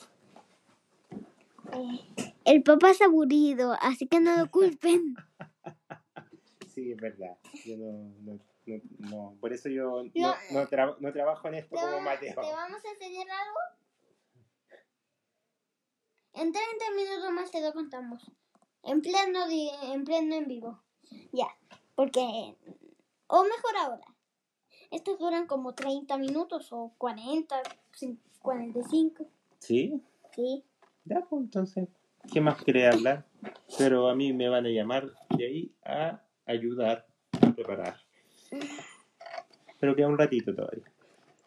Eh, 1.73 2.01
el 2.45 2.63
papá 2.63 2.91
es 2.91 3.01
aburrido, 3.01 3.75
así 3.81 4.07
que 4.07 4.21
no 4.21 4.37
lo 4.37 4.51
culpen. 4.51 5.17
Sí, 6.73 6.93
es 6.93 6.99
verdad. 6.99 7.37
Yo 7.67 7.77
no, 7.77 8.15
no, 8.21 8.39
no, 8.99 9.09
no- 9.11 9.37
por 9.41 9.53
eso 9.53 9.69
yo 9.69 10.03
no, 10.03 10.11
No. 10.15 10.35
no, 10.53 10.69
tra- 10.69 10.97
no 10.99 11.13
trabajo 11.13 11.49
en 11.49 11.55
esto 11.55 11.75
¿Te, 11.77 11.81
como 11.83 12.01
Mateo. 12.01 12.35
te 12.35 12.53
vamos 12.53 12.85
a 12.85 12.91
enseñar 12.91 13.27
algo? 13.31 13.59
En 16.33 16.53
30 16.53 16.91
minutos 16.97 17.31
más 17.33 17.51
te 17.51 17.61
lo 17.61 17.73
contamos. 17.73 18.31
En 18.83 19.03
pleno, 19.03 19.41
en 19.51 20.05
pleno 20.05 20.35
en 20.37 20.47
vivo. 20.49 20.81
Ya. 21.33 21.49
Porque. 21.95 22.57
O 23.27 23.45
mejor 23.45 23.77
ahora. 23.79 24.05
Estos 24.91 25.19
duran 25.19 25.47
como 25.47 25.75
30 25.75 26.17
minutos 26.19 26.73
o 26.73 26.93
40, 26.99 27.63
cin- 27.93 28.19
45. 28.41 29.27
¿Sí? 29.59 30.03
Sí. 30.35 30.65
Ya, 31.05 31.21
pues 31.29 31.43
entonces, 31.43 31.89
¿qué 32.33 32.41
más 32.41 32.63
querés 32.65 32.95
hablar? 32.95 33.25
Pero 33.79 34.09
a 34.09 34.15
mí 34.15 34.33
me 34.33 34.49
van 34.49 34.67
a 34.67 34.69
llamar 34.71 35.11
de 35.37 35.47
ahí 35.47 35.75
a 35.85 36.23
ayudar 36.47 37.07
a 37.41 37.53
preparar. 37.53 37.97
Pero 39.79 39.97
queda 39.97 40.09
un 40.09 40.19
ratito 40.19 40.55
todavía. 40.55 40.91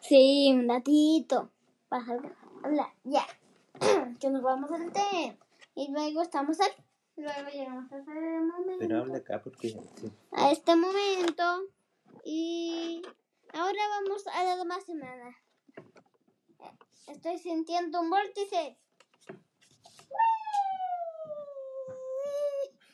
Sí, 0.00 0.52
un 0.52 0.68
ratito. 0.68 1.50
Para 1.88 2.04
hablar. 2.62 2.92
Ya. 3.04 3.26
que 4.20 4.30
nos 4.30 4.42
vamos 4.42 4.70
al 4.70 4.92
té. 4.92 5.36
Y 5.74 5.90
luego 5.92 6.22
estamos 6.22 6.60
aquí. 6.60 6.82
Luego 7.16 7.48
llegamos 7.52 7.92
a 7.92 7.98
ese 7.98 8.10
momento. 8.10 8.78
Pero 8.78 8.98
habla 9.00 9.18
acá 9.18 9.40
porque... 9.42 9.68
sí. 9.68 10.12
a 10.32 10.50
este 10.50 10.74
momento 10.74 11.68
y 12.24 13.02
ahora 13.52 13.78
vamos 13.90 14.26
a 14.26 14.44
la 14.44 14.56
demás 14.56 14.84
semana. 14.84 15.36
Estoy 17.06 17.38
sintiendo 17.38 18.00
un 18.00 18.10
vórtice. 18.10 18.78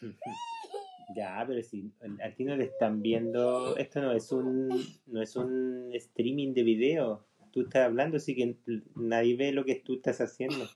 Ya, 1.16 1.44
pero 1.46 1.62
si 1.62 1.90
a 2.22 2.34
ti 2.34 2.44
no 2.44 2.56
le 2.56 2.64
están 2.64 3.02
viendo, 3.02 3.76
esto 3.76 4.00
no 4.00 4.12
es 4.12 4.30
un 4.32 4.68
no 5.06 5.20
es 5.22 5.34
un 5.36 5.90
streaming 5.94 6.54
de 6.54 6.62
video. 6.62 7.24
Tú 7.52 7.62
estás 7.62 7.86
hablando, 7.86 8.16
así 8.18 8.34
que 8.36 8.56
nadie 8.94 9.36
ve 9.36 9.52
lo 9.52 9.64
que 9.64 9.74
tú 9.76 9.94
estás 9.94 10.20
haciendo. 10.20 10.66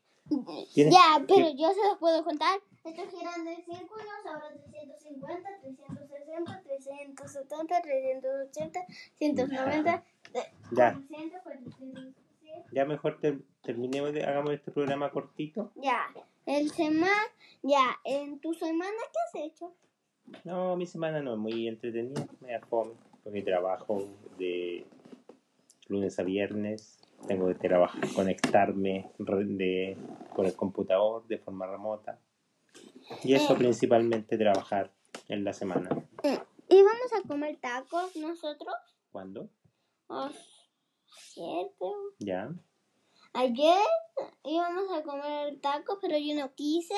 Tienes 0.74 0.92
Ya, 0.92 1.22
pero 1.28 1.48
yo 1.56 1.72
se 1.72 1.86
los 1.88 1.98
puedo 1.98 2.24
contar. 2.24 2.58
Estoy 2.84 3.06
girando 3.16 3.50
en 3.50 3.56
círculos, 3.64 4.04
ahora 4.26 4.50
350, 4.70 5.50
360, 5.62 6.62
370, 7.82 7.82
380, 7.82 8.86
190, 9.16 10.04
Ya, 10.72 10.92
400, 10.94 11.42
400. 11.42 12.14
ya 12.72 12.84
mejor 12.84 13.18
ter- 13.20 13.40
terminemos, 13.62 14.12
de, 14.12 14.24
hagamos 14.24 14.52
este 14.52 14.70
programa 14.72 15.10
cortito. 15.10 15.70
Ya, 15.76 16.06
el 16.46 16.70
semana, 16.70 17.12
ya, 17.62 17.98
en 18.04 18.38
tu 18.40 18.52
semana, 18.54 18.90
¿qué 19.12 19.38
has 19.40 19.46
hecho? 19.46 19.72
No, 20.44 20.76
mi 20.76 20.86
semana 20.86 21.20
no 21.20 21.32
es 21.34 21.38
muy 21.38 21.68
entretenida, 21.68 22.26
me 22.40 22.52
da 22.52 22.60
fome, 22.60 22.92
porque 23.22 23.42
trabajo 23.42 24.04
de 24.38 24.86
lunes 25.88 26.18
a 26.18 26.22
viernes, 26.22 26.98
tengo 27.26 27.46
que 27.48 27.54
trabajar, 27.54 28.00
conectarme 28.14 29.10
de, 29.18 29.96
con 30.34 30.46
el 30.46 30.54
computador 30.54 31.26
de 31.26 31.38
forma 31.38 31.66
remota. 31.66 32.18
Y 33.22 33.34
eso 33.34 33.54
Eh. 33.54 33.56
principalmente 33.56 34.36
trabajar 34.38 34.90
en 35.28 35.44
la 35.44 35.52
semana. 35.52 35.88
¿Y 36.68 36.76
vamos 36.82 37.12
a 37.12 37.26
comer 37.28 37.56
tacos 37.58 38.16
nosotros? 38.16 38.74
¿Cuándo? 39.12 39.48
Oh, 40.08 40.30
¿Cierto? 41.06 41.92
¿Ya? 42.18 42.50
Ayer 43.32 43.78
íbamos 44.44 44.90
a 44.92 45.02
comer 45.02 45.60
tacos, 45.60 45.98
pero 46.00 46.16
yo 46.18 46.34
no 46.34 46.54
quise. 46.54 46.94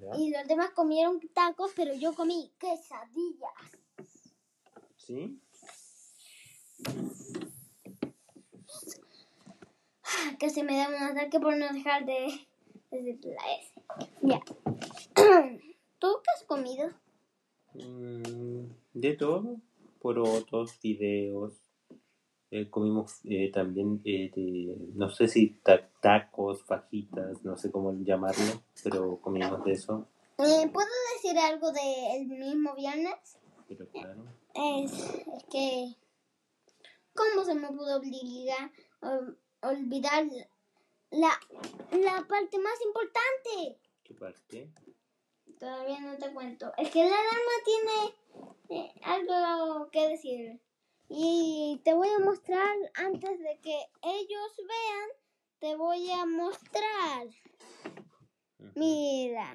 ¿Ya? 0.00 0.16
Y 0.16 0.30
los 0.30 0.46
demás 0.46 0.70
comieron 0.70 1.20
tacos, 1.32 1.72
pero 1.74 1.94
yo 1.94 2.14
comí 2.14 2.52
quesadillas. 2.58 3.50
¿Sí? 4.96 5.40
Que 10.38 10.50
se 10.50 10.62
me 10.62 10.76
da 10.76 10.88
un 10.88 10.94
ataque 10.94 11.40
por 11.40 11.56
no 11.56 11.72
dejar 11.72 12.04
de 12.04 12.46
decir 12.90 13.34
la 13.34 13.52
S. 13.58 13.72
Ya. 14.22 14.40
¿Tú 15.98 16.08
qué 16.22 16.30
has 16.36 16.44
comido? 16.44 16.90
Mm, 17.74 18.66
de 18.94 19.14
todo, 19.14 19.60
porotos, 20.00 20.78
videos. 20.80 21.67
Eh, 22.50 22.70
comimos 22.70 23.20
eh, 23.24 23.50
también, 23.52 24.00
eh, 24.04 24.30
de- 24.34 24.76
no 24.94 25.10
sé 25.10 25.28
si 25.28 25.50
ta- 25.62 25.86
tacos, 26.00 26.64
fajitas, 26.64 27.42
no 27.44 27.58
sé 27.58 27.70
cómo 27.70 27.92
llamarlo, 27.92 28.62
pero 28.82 29.20
comimos 29.20 29.62
de 29.64 29.72
eso. 29.72 30.06
Eh, 30.38 30.68
¿Puedo 30.72 30.88
decir 31.16 31.38
algo 31.38 31.70
del 31.72 32.26
mismo 32.28 32.74
viernes? 32.74 33.38
Pero 33.68 33.86
claro. 33.88 34.24
Es, 34.54 34.92
es 34.92 35.44
que... 35.50 35.94
¿Cómo 37.14 37.44
se 37.44 37.54
me 37.54 37.68
pudo 37.68 37.96
obligar, 37.98 38.70
ol- 39.02 39.36
olvidar 39.62 40.24
la, 41.10 41.30
la 41.92 42.26
parte 42.28 42.58
más 42.58 42.80
importante? 42.84 43.78
¿Qué 44.04 44.14
parte? 44.14 44.70
Todavía 45.58 46.00
no 46.00 46.16
te 46.16 46.32
cuento. 46.32 46.72
Es 46.78 46.90
que 46.92 47.02
la 47.02 47.10
dama 47.10 47.54
tiene 47.64 48.84
eh, 48.86 48.92
algo 49.02 49.90
que 49.90 50.08
decir. 50.08 50.60
Y 51.08 51.80
te 51.84 51.94
voy 51.94 52.08
a 52.08 52.18
mostrar 52.18 52.76
antes 52.94 53.38
de 53.38 53.58
que 53.62 53.76
ellos 54.02 54.56
vean. 54.56 55.08
Te 55.58 55.76
voy 55.76 56.10
a 56.10 56.26
mostrar. 56.26 57.26
Mira. 58.74 59.54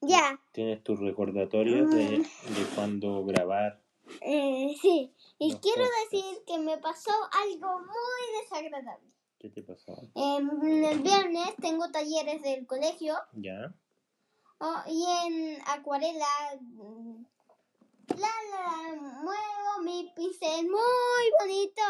Ya. 0.00 0.40
Tienes 0.52 0.82
tus 0.82 0.98
recordatorios 0.98 1.90
de, 1.90 2.18
de 2.18 2.66
cuando 2.74 3.24
grabar. 3.24 3.80
Eh, 4.20 4.74
sí. 4.80 5.14
Y 5.38 5.54
quiero 5.56 5.84
podcasts. 5.84 6.10
decir 6.10 6.44
que 6.46 6.58
me 6.58 6.78
pasó 6.78 7.12
algo 7.30 7.78
muy 7.78 8.42
desagradable. 8.42 9.12
¿Qué 9.38 9.50
te 9.50 9.62
pasó? 9.62 9.96
En 10.14 10.84
el 10.84 11.00
viernes 11.00 11.56
tengo 11.60 11.90
talleres 11.90 12.42
del 12.42 12.64
colegio 12.64 13.16
¿Ya? 13.32 13.74
oh, 14.58 14.82
y 14.86 15.04
en 15.26 15.58
acuarela 15.66 16.26
mm, 16.60 17.24
la, 18.18 18.28
la, 18.50 19.00
muevo 19.22 19.82
mi 19.84 20.12
pincel 20.14 20.66
muy 20.66 21.24
bonito. 21.40 21.82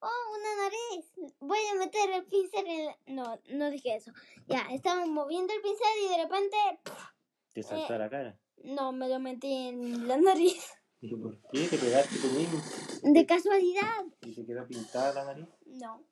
Oh, 0.00 0.36
una 0.38 0.62
nariz. 0.62 1.12
Voy 1.40 1.58
a 1.72 1.74
meter 1.74 2.10
el 2.10 2.24
pincel 2.24 2.66
en 2.66 2.86
la- 2.86 2.98
No, 3.06 3.40
no 3.50 3.70
dije 3.70 3.96
eso. 3.96 4.12
Ya, 4.46 4.60
estaba 4.70 5.04
moviendo 5.06 5.52
el 5.52 5.60
pincel 5.60 5.86
y 6.04 6.08
de 6.08 6.22
repente... 6.22 6.56
¿Te 7.52 7.62
saltó 7.62 7.94
a 7.94 7.98
la 7.98 8.08
cara? 8.10 8.38
No, 8.64 8.92
me 8.92 9.08
lo 9.08 9.18
metí 9.18 9.52
en 9.68 10.08
la 10.08 10.16
nariz. 10.16 10.64
¿Y 11.02 11.14
por 11.16 11.38
qué? 11.50 11.66
¿Te 11.68 11.78
pegaste 11.78 12.16
tú 12.18 12.28
mismo? 12.28 12.60
De 13.02 13.26
casualidad. 13.26 14.04
¿Y 14.22 14.34
te 14.34 14.46
quedó 14.46 14.66
pintada 14.66 15.12
la 15.14 15.24
nariz? 15.24 15.48
No. 15.66 16.02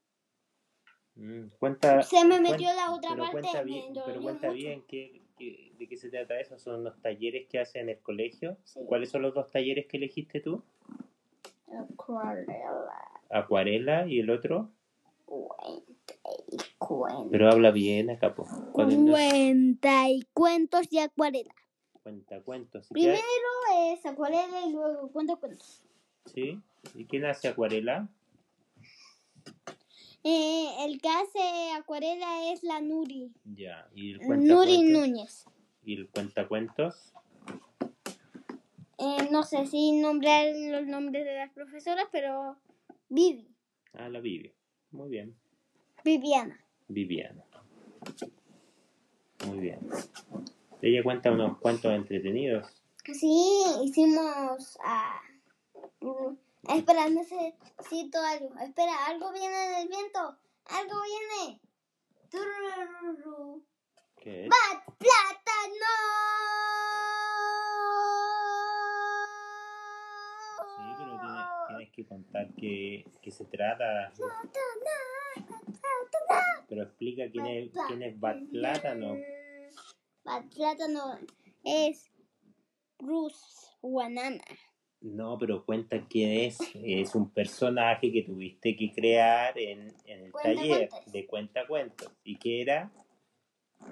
Mm, 1.15 1.49
Cuenta... 1.59 2.03
Se 2.03 2.25
me 2.25 2.41
metió 2.41 2.73
la 2.75 2.93
otra 2.93 3.11
pero 3.11 3.23
parte. 3.23 3.33
Cuenta 3.41 3.63
bien, 3.63 3.93
pero 4.05 4.21
cuenta 4.23 4.47
mucho. 4.49 4.57
bien 4.57 4.85
qué- 4.87 5.23
de 5.39 5.87
qué 5.89 5.97
se 5.97 6.11
trata 6.11 6.39
eso. 6.41 6.59
Son 6.59 6.85
los 6.85 7.01
talleres 7.01 7.47
que 7.49 7.59
hacen 7.61 7.83
en 7.83 7.89
el 7.91 7.99
colegio. 8.01 8.57
Sí. 8.65 8.81
¿Cuáles 8.87 9.11
son 9.11 9.23
los 9.23 9.35
dos 9.35 9.51
talleres 9.51 9.87
que 9.87 9.97
elegiste 9.97 10.41
tú? 10.41 10.63
Acuarela. 11.73 12.95
Acuarela 13.31 14.07
y 14.07 14.21
el 14.21 14.31
otro. 14.31 14.71
Cuenta 15.27 15.95
y 16.51 16.57
cuenta. 16.79 17.29
Pero 17.31 17.51
habla 17.51 17.71
bien 17.71 18.11
acá, 18.11 18.35
po. 18.35 18.47
Cuenta 18.73 20.09
y 20.09 20.23
cuentos 20.33 20.87
y 20.91 20.99
acuarela. 20.99 21.55
Cuenta 22.03 22.41
cuentos. 22.41 22.87
¿Y 22.91 22.95
qué 22.95 23.01
Primero 23.01 23.23
hay? 23.73 23.93
es 23.93 24.07
acuarela 24.07 24.67
y 24.67 24.73
luego 24.73 25.11
cuento 25.13 25.39
cuentos. 25.39 25.85
¿Sí? 26.25 26.59
¿Y 26.95 27.05
quién 27.05 27.27
hace 27.27 27.49
acuarela? 27.49 28.09
Eh, 30.25 30.85
el 30.85 31.01
que 31.01 31.09
hace 31.09 31.73
acuarela 31.77 32.53
es 32.53 32.63
la 32.63 32.81
Nuri. 32.81 33.33
Ya. 33.45 33.89
¿Y 33.95 34.15
el 34.15 34.47
Nuri? 34.47 34.83
Núñez. 34.83 35.47
¿Y 35.85 35.95
el 35.95 36.09
cuentacuentos? 36.09 37.13
Eh, 38.99 39.29
no 39.31 39.45
sé 39.45 39.67
si 39.67 39.93
nombrar 39.93 40.47
los 40.57 40.87
nombres 40.87 41.25
de 41.25 41.35
las 41.37 41.53
profesoras, 41.53 42.07
pero 42.11 42.57
Vivi, 43.09 43.49
Ah, 43.95 44.09
la 44.09 44.21
Vivi. 44.21 44.53
Muy 44.91 45.09
bien. 45.09 45.37
Viviana. 46.05 46.59
Viviana. 46.89 47.45
Muy 49.47 49.59
bien. 49.59 49.79
Ella 50.83 51.03
cuenta 51.03 51.31
unos 51.33 51.59
cuentos 51.59 51.93
entretenidos. 51.93 52.67
Sí, 53.05 53.65
hicimos 53.85 54.79
a... 54.85 55.21
espera, 56.63 57.09
necesito 57.09 58.19
algo. 58.21 58.55
Espera, 58.61 59.07
algo 59.07 59.33
viene 59.33 59.57
del 59.79 59.89
viento. 59.89 60.39
Algo 60.67 60.97
viene. 61.03 61.61
¿Qué? 64.21 64.49
¡Bat 64.49 64.85
plátano! 64.99 65.95
Sí, 70.77 70.83
pero 70.99 71.21
tienes, 71.21 71.47
tienes 71.69 71.93
que 71.93 72.07
contar 72.07 72.47
qué, 72.59 73.05
qué 73.23 73.31
se 73.31 73.45
trata. 73.47 74.13
Pero 76.69 76.83
explica 76.83 77.31
quién 77.33 77.47
es, 77.47 77.73
quién 77.87 78.03
es 78.03 78.21
Bat 78.21 78.39
Plátano. 78.51 79.17
Bat 80.25 80.55
plátano 80.55 81.19
es 81.65 82.11
Bruce 82.99 83.73
Guanana. 83.81 84.45
No, 85.01 85.39
pero 85.39 85.65
cuenta 85.65 86.07
quién 86.09 86.31
es. 86.33 86.59
Es 86.75 87.15
un 87.15 87.31
personaje 87.31 88.11
que 88.13 88.23
tuviste 88.23 88.75
que 88.77 88.93
crear 88.93 89.57
en, 89.59 89.93
en 90.05 90.25
el 90.25 90.33
taller 90.33 90.89
de 91.13 91.27
cuentacuentos. 91.27 92.11
¿Y 92.25 92.37
qué 92.37 92.63
era? 92.63 92.91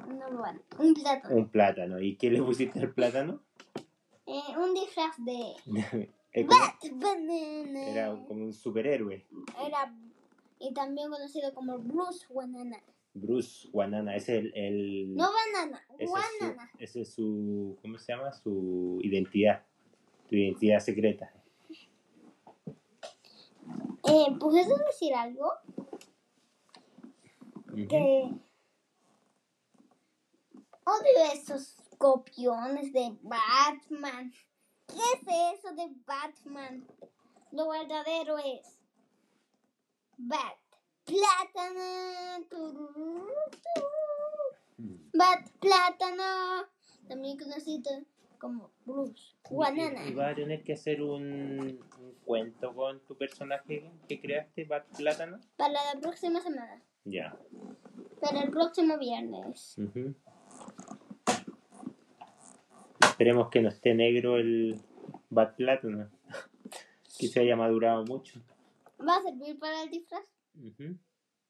No, 0.09 0.37
bueno, 0.37 0.61
un 0.79 0.95
plátano. 0.95 1.37
Un 1.37 1.49
plátano. 1.49 2.01
¿Y 2.01 2.17
qué 2.17 2.31
le 2.31 2.43
pusiste 2.43 2.81
al 2.81 2.93
plátano? 2.93 3.41
Eh, 4.27 4.41
un 4.59 4.75
disfraz 4.75 5.15
de 5.25 5.53
Es 6.33 6.45
como- 6.47 6.59
Bat 6.61 6.75
Banana. 6.93 7.89
era 7.89 8.11
como 8.27 8.45
un 8.45 8.53
superhéroe. 8.53 9.25
Era- 9.65 9.95
y 10.59 10.73
también 10.75 11.09
conocido 11.11 11.55
como 11.55 11.79
Bruce 11.79 12.27
Guanana. 12.29 12.83
Bruce 13.15 13.69
Guanana. 13.71 14.17
Ese 14.17 14.39
es 14.39 14.45
el, 14.45 14.53
el- 14.57 15.15
No 15.15 15.29
banana, 15.33 15.81
ese 15.99 16.03
es, 16.05 16.11
su, 16.11 16.11
guanana. 16.41 16.71
ese 16.81 17.01
es 17.03 17.15
su. 17.15 17.79
¿Cómo 17.81 17.99
se 17.99 18.13
llama? 18.13 18.33
Su 18.33 18.99
identidad. 19.03 19.65
Tu 20.29 20.37
identidad 20.37 20.81
secreta. 20.81 21.33
Eh, 24.09 24.37
¿Puedes 24.39 24.69
decir 24.69 25.15
algo? 25.15 25.53
Que 27.89 28.31
odio 30.85 31.33
esos 31.33 31.75
copiones 31.99 32.93
de 32.93 33.17
Batman. 33.23 34.33
¿Qué 34.87 34.95
es 34.95 35.59
eso 35.59 35.75
de 35.75 35.93
Batman? 36.07 36.87
Lo 37.51 37.69
verdadero 37.69 38.39
es 38.39 38.79
Bat 40.17 40.57
Plátano. 41.05 42.47
Mm. 44.79 45.11
Bat 45.13 45.51
Plátano. 45.61 46.67
También 47.09 47.39
conocido 47.39 48.05
como 48.47 48.71
Bruce 48.85 49.35
Guanana. 49.51 50.07
Y, 50.07 50.11
y 50.11 50.15
vas 50.15 50.33
a 50.33 50.35
tener 50.37 50.63
que 50.63 50.75
hacer 50.75 51.03
un, 51.03 51.81
un 51.99 52.15
cuento 52.25 52.73
con 52.73 53.01
tu 53.01 53.17
personaje 53.17 53.91
que 54.09 54.21
creaste, 54.21 54.65
Bat 54.65 54.87
Plátano. 54.97 55.41
Para 55.57 55.73
la 55.73 56.01
próxima 56.01 56.41
semana. 56.41 56.81
Ya. 57.05 57.37
Para 58.21 58.43
el 58.43 58.51
próximo 58.51 58.99
viernes. 58.99 59.77
Esperemos 63.01 63.49
que 63.51 63.61
no 63.63 63.69
esté 63.69 63.95
negro 63.95 64.37
el 64.37 64.81
Bat 65.31 65.57
Plátano. 65.57 66.09
que 67.19 67.27
se 67.27 67.41
haya 67.41 67.57
madurado 67.57 68.05
mucho. 68.05 68.41
Va 69.01 69.17
a 69.17 69.23
servir 69.23 69.59
para 69.59 69.83
el 69.83 69.91
disfraz. 69.91 70.25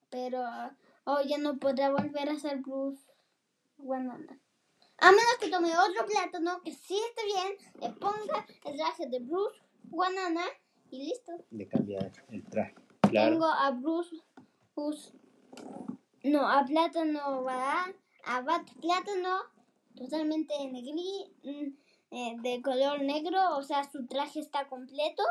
Pero 0.08 0.42
hoy 1.04 1.28
ya 1.28 1.36
no 1.36 1.58
podrá 1.58 1.90
volver 1.90 2.30
a 2.30 2.38
ser 2.38 2.62
Bruce 2.62 3.04
Banana. 3.76 4.40
A 4.98 5.10
menos 5.10 5.36
que 5.40 5.48
tome 5.50 5.70
otro 5.76 6.06
plátano 6.06 6.60
que 6.62 6.72
sí 6.72 6.98
esté 7.10 7.24
bien, 7.26 7.56
le 7.80 7.90
ponga 8.00 8.46
el 8.64 8.76
traje 8.76 9.06
de 9.08 9.20
Bruce 9.20 9.60
Banana 9.84 10.42
y 10.90 11.04
listo. 11.08 11.32
Le 11.50 11.68
cambia 11.68 12.10
el 12.30 12.44
traje. 12.44 12.74
Claro. 13.02 13.30
Tengo 13.32 13.46
a 13.46 13.70
Bruce, 13.72 14.16
Bruce- 14.74 15.12
no, 16.24 16.48
a 16.48 16.64
plátano, 16.64 17.44
¿verdad? 17.44 17.94
A 18.24 18.40
Bat 18.40 18.68
Plátano, 18.80 19.38
totalmente 19.94 20.54
negri, 20.72 21.30
mm, 21.44 21.68
eh, 22.10 22.36
de 22.40 22.62
color 22.62 23.00
negro, 23.02 23.56
o 23.56 23.62
sea, 23.62 23.84
su 23.84 24.06
traje 24.06 24.40
está 24.40 24.66
completo. 24.66 25.22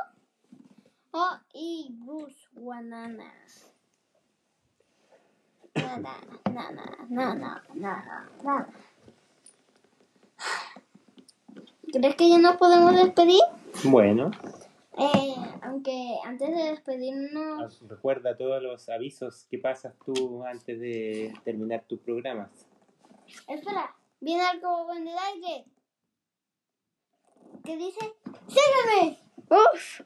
Oh, 1.11 1.37
y 1.53 1.89
Bruce 1.91 2.47
Banana. 2.53 3.33
Nada, 5.75 6.15
nada, 6.51 6.71
nada, 7.09 7.63
nada, 7.73 8.29
nada. 8.43 8.69
¿Crees 11.95 12.15
que 12.15 12.29
ya 12.29 12.37
nos 12.39 12.57
podemos 12.57 12.93
despedir? 12.95 13.41
Bueno, 13.85 14.31
Eh, 14.97 15.35
aunque 15.61 16.17
antes 16.23 16.49
de 16.55 16.63
despedirnos, 16.71 17.81
recuerda 17.87 18.37
todos 18.37 18.61
los 18.63 18.87
avisos 18.89 19.45
que 19.49 19.57
pasas 19.57 19.93
tú 20.05 20.43
antes 20.45 20.79
de 20.79 21.33
terminar 21.43 21.83
tus 21.87 21.99
programas. 21.99 22.65
espera, 23.47 23.93
viene 24.21 24.41
algo 24.43 24.93
en 24.93 25.07
el 25.07 25.17
aire. 25.17 25.65
¿Qué 27.65 27.75
dice? 27.77 28.13
¡Sígueme! 28.47 29.19
¡Uf! 29.49 30.01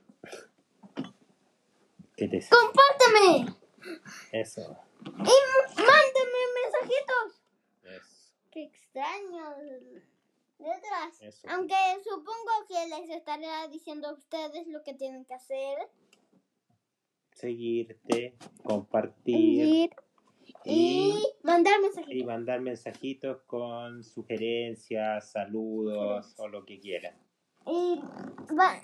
¿Qué 2.16 2.28
te 2.28 2.40
¡Compárteme! 2.50 3.56
Eso. 4.32 4.76
¡Y 5.06 5.08
m- 5.10 5.76
mándeme 5.76 6.42
mensajitos! 6.64 7.42
Eso. 7.84 8.34
¡Qué 8.52 8.64
extraño! 8.64 9.56
Letras. 10.60 11.22
Eso. 11.22 11.48
Aunque 11.50 11.76
supongo 12.04 12.52
que 12.68 12.88
les 12.88 13.10
estaré 13.10 13.48
diciendo 13.72 14.10
a 14.10 14.14
ustedes 14.14 14.68
lo 14.68 14.84
que 14.84 14.94
tienen 14.94 15.26
que 15.26 15.34
hacer. 15.34 15.78
Seguirte, 17.34 18.36
compartir 18.64 19.90
Y, 20.66 21.14
y, 21.16 21.24
mandar 21.44 21.80
y 21.80 21.82
mensajitos. 21.84 22.28
mandar 22.28 22.60
mensajitos 22.62 23.42
con 23.44 24.04
sugerencias, 24.04 25.32
saludos 25.32 26.34
o 26.38 26.48
lo 26.50 26.66
que 26.66 26.80
quieran. 26.80 27.16
Y 27.66 28.02
va- 28.60 28.82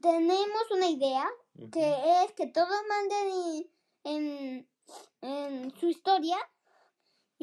tenemos 0.00 0.70
una 0.72 0.88
idea 0.90 1.26
que 1.72 1.94
es 2.24 2.32
que 2.32 2.48
todos 2.48 2.68
manden 2.88 3.28
y- 3.30 3.70
en, 4.04 4.68
en 5.22 5.70
su 5.76 5.88
historia 5.88 6.36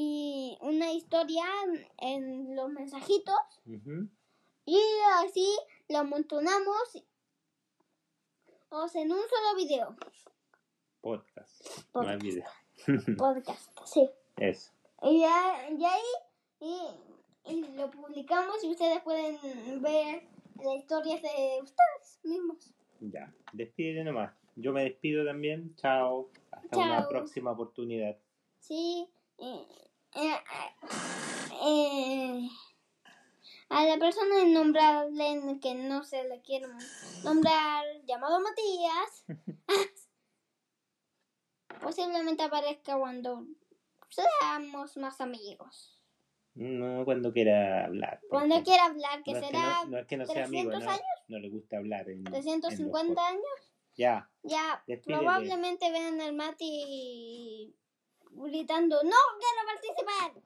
y 0.02 0.58
una 0.62 0.94
historia 0.94 1.44
en 1.98 2.56
los 2.56 2.70
mensajitos 2.70 3.36
y 4.66 4.80
así 5.26 5.46
lo 5.90 5.98
amontonamos 5.98 7.04
o 8.70 8.88
sea, 8.88 9.02
en 9.02 9.12
un 9.12 9.20
solo 9.20 9.58
video. 9.58 9.98
Podcast. 11.02 11.84
No 11.94 12.02
Podcast. 12.02 12.22
video. 12.22 12.46
Podcast, 13.18 13.78
sí. 13.84 14.10
Eso. 14.38 14.72
Y 15.02 15.20
ya, 15.20 15.68
ya 15.78 15.94
ahí 15.94 16.02
y, 16.62 17.52
y 17.52 17.62
lo 17.76 17.92
publicamos 17.92 18.64
y 18.64 18.70
ustedes 18.70 19.02
pueden 19.02 19.38
ver 19.82 20.24
las 20.64 20.76
historias 20.78 21.22
de 21.22 21.60
ustedes 21.62 22.20
mismos. 22.24 22.74
Ya. 23.02 23.34
Despídete 23.52 24.06
nomás. 24.06 24.34
Yo 24.56 24.72
me 24.72 24.86
despido 24.86 25.26
también. 25.26 25.76
Chao. 25.76 26.30
Hasta 26.52 26.78
una 26.78 27.10
próxima 27.10 27.52
oportunidad. 27.52 28.18
Sí. 28.60 29.10
Eh, 30.15 30.39
a 33.69 33.86
la 33.86 33.98
persona 33.98 34.41
innombrable 34.41 35.60
que 35.62 35.76
no 35.76 36.04
se 36.04 36.24
le 36.28 36.41
quiere 36.41 36.67
nombrar, 37.24 37.86
llamado 38.06 38.39
Matías, 38.39 39.26
posiblemente 41.82 42.43
aparezca 42.43 42.98
cuando 42.98 43.45
seamos 44.10 44.98
más 44.98 45.22
amigos. 45.22 45.95
No 46.56 47.06
cuando 47.06 47.32
quiera 47.32 47.86
hablar. 47.86 48.19
Cuando 48.28 48.62
quiera 48.63 48.86
hablar, 48.86 49.24
que 49.24 49.34
no 49.34 49.38
es 49.39 49.45
será 49.45 49.84
no, 49.86 49.91
no 49.91 49.98
es 50.00 50.08
que 50.08 50.17
no 50.17 50.26
sea 50.26 50.45
amigo, 50.45 50.72
300 50.72 50.84
no, 50.84 50.89
años. 50.91 51.04
no 51.28 51.39
le 51.39 51.50
gusta 51.50 51.78
hablar. 51.78 52.10
En, 52.10 52.17
en 52.17 52.24
los 52.26 52.34
350 52.34 53.13
podcasts. 53.13 53.32
años, 53.32 53.72
Ya. 53.95 54.30
ya 54.43 54.84
Despídete. 54.88 55.19
probablemente 55.19 55.91
vean 55.91 56.19
al 56.19 56.34
Mati 56.34 57.74
gritando, 58.30 59.02
no 59.04 59.18
quiero 59.39 59.62
participar. 59.65 60.44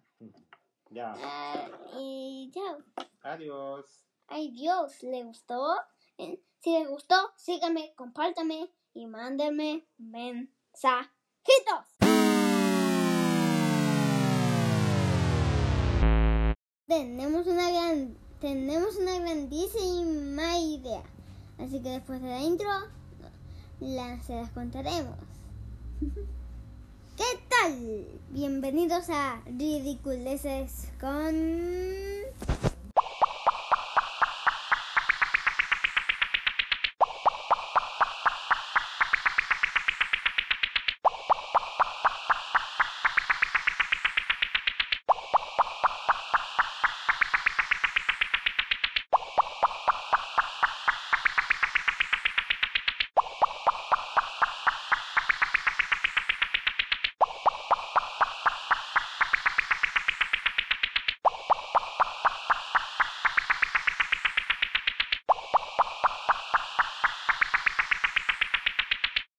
Ya. 0.89 1.15
Ah, 1.17 1.69
y 1.99 2.51
ya. 2.53 2.77
Adiós. 3.23 3.85
Ay 4.27 4.51
Dios, 4.51 5.03
¿le 5.03 5.23
gustó? 5.23 5.75
Eh, 6.17 6.41
Si 6.59 6.71
les 6.71 6.87
gustó, 6.87 7.15
síganme, 7.35 7.93
compártame 7.95 8.71
y 8.93 9.05
mándenme 9.05 9.85
mensajitos. 9.97 11.09
Tenemos 16.87 17.47
una 17.47 17.71
gran, 17.71 18.17
tenemos 18.39 18.95
una 18.97 19.19
grandísima 19.19 20.57
idea. 20.59 21.03
Así 21.57 21.81
que 21.81 21.89
después 21.89 22.21
de 22.21 22.29
la 22.29 22.41
intro, 22.41 22.69
la, 23.79 24.21
se 24.23 24.35
las 24.35 24.51
contaremos. 24.51 25.17
Bienvenidos 28.29 29.09
a 29.09 29.39
Ridiculeces 29.45 30.89
con... 30.99 32.72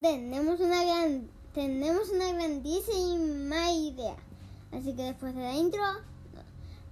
Tenemos 0.04 0.60
una 0.60 0.84
gran, 0.84 1.30
tenemos 1.54 2.10
una 2.10 2.30
grandísima 2.30 3.72
idea. 3.72 4.14
Así 4.70 4.92
que 4.92 5.02
después 5.02 5.34
de 5.34 5.40
la 5.40 5.54
intro, 5.54 5.80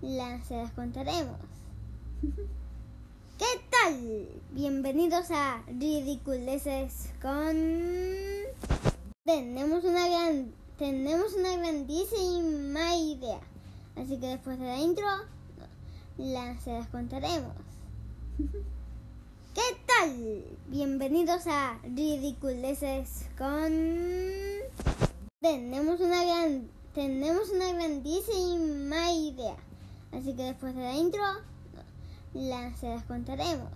la, 0.01 0.43
se 0.45 0.57
las 0.57 0.73
contaremos. 0.73 1.37
¿Qué 3.39 3.61
tal? 3.71 4.29
Bienvenidos 4.53 5.31
a 5.31 5.63
Ridiculeces 5.67 7.11
con... 7.21 7.55
Tenemos 9.27 9.85
una 9.85 10.09
gran, 10.09 10.51
tenemos 10.79 11.35
una 11.35 11.55
grandísima 11.59 12.97
idea. 12.97 13.41
Así 13.95 14.17
que 14.17 14.29
después 14.29 14.59
de 14.59 14.65
la 14.65 14.81
intro, 14.81 15.07
la, 16.17 16.59
se 16.63 16.73
las 16.73 16.89
contaremos. 16.89 17.53
¿Qué 20.03 20.09
tal? 20.09 20.45
Bienvenidos 20.67 21.47
a 21.47 21.79
Ridiculeces 21.85 23.27
con... 23.39 23.73
Tenemos 25.41 26.01
una 26.01 26.25
gran, 26.25 26.69
tenemos 26.93 27.51
una 27.51 27.73
grandísima 27.73 29.13
idea. 29.13 29.55
Así 30.11 30.35
que 30.35 30.43
después 30.43 30.75
de 30.75 30.83
la 30.83 30.97
intro, 30.97 31.23
la, 32.35 32.77
se 32.79 32.89
las 32.89 33.05
contaremos. 33.05 33.69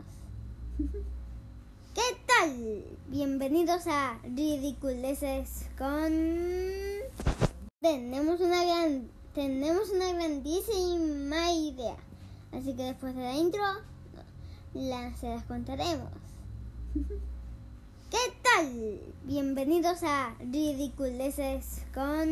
¿Qué 1.94 2.16
tal? 2.26 2.84
Bienvenidos 3.06 3.86
a 3.86 4.18
Ridiculeces 4.24 5.66
con... 5.78 6.10
Tenemos 7.80 8.40
una 8.40 8.64
gran, 8.64 9.08
tenemos 9.32 9.90
una 9.90 10.12
grandísima 10.12 11.52
idea. 11.52 11.96
Así 12.50 12.74
que 12.74 12.82
después 12.82 13.14
de 13.14 13.22
la 13.22 13.36
intro, 13.36 13.62
la, 14.76 15.16
se 15.16 15.28
las 15.28 15.44
contaremos. 15.44 16.10
¿Qué 18.10 18.18
tal? 18.42 19.00
Bienvenidos 19.24 20.02
a 20.02 20.34
Ridiculeces 20.38 21.82
con... 21.94 22.28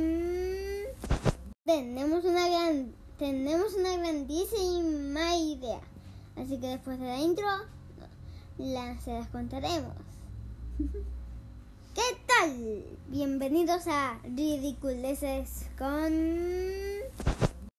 Tenemos 1.65 2.25
una 2.25 2.49
gran, 2.49 2.95
tenemos 3.19 3.75
una 3.75 3.97
grandísima 3.97 5.37
idea. 5.37 5.81
Así 6.37 6.59
que 6.59 6.67
después 6.67 7.01
de 7.01 7.07
la 7.07 7.19
intro, 7.19 7.47
la, 8.59 9.01
se 9.01 9.13
las 9.15 9.29
contaremos. 9.29 9.95
¿Qué 11.95 12.17
tal? 12.27 12.85
Bienvenidos 13.09 13.87
a 13.87 14.19
Ridiculeces 14.23 15.67
con... 15.79 16.13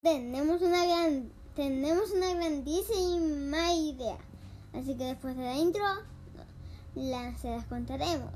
Tenemos 0.01 0.61
una 0.61 0.85
gran, 0.85 1.29
tenemos 1.55 2.11
una 2.11 2.33
grandísima 2.33 3.73
idea. 3.73 4.17
Así 4.77 4.93
que 4.95 5.05
después 5.05 5.37
de 5.37 5.43
la 5.43 5.55
intro, 5.55 5.83
la, 6.95 7.37
se 7.37 7.49
las 7.49 7.63
contaremos. 7.65 8.29